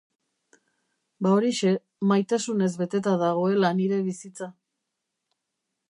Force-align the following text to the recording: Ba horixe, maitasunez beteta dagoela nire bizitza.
Ba 1.25 1.33
horixe, 1.33 1.73
maitasunez 2.13 2.71
beteta 2.83 3.15
dagoela 3.25 3.73
nire 3.83 4.01
bizitza. 4.11 4.53